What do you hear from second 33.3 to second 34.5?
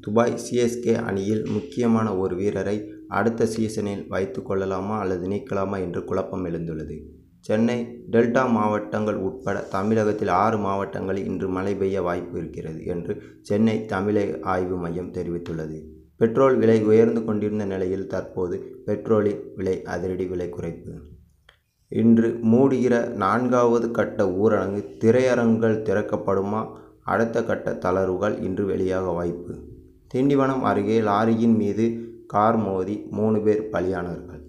பேர் பலியானார்கள்.